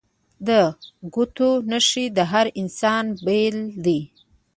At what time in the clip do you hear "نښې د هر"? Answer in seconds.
1.71-2.47